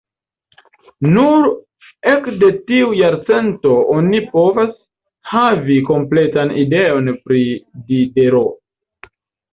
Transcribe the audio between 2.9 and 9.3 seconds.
jarcento oni povas havi kompletan ideon pri Diderot.